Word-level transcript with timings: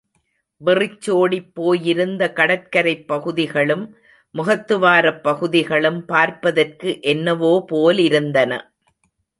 வெறிச்சோடிப் 0.61 1.51
போயிருந்த 1.53 2.31
கடற்கரைப் 2.31 3.05
பகுதிகளும், 3.07 3.85
முகத்துவாரப் 4.35 5.21
பகுதிகளும் 5.21 6.05
பார்ப்பதற்கு 6.05 6.99
என்னவோ 7.05 7.53
போலிருந்தன. 7.71 8.51